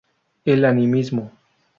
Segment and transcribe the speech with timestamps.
[0.45, 1.31] El animismo.